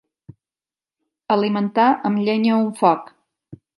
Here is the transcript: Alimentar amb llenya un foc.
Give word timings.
Alimentar 1.35 1.85
amb 2.11 2.23
llenya 2.25 2.59
un 2.63 2.73
foc. 2.81 3.13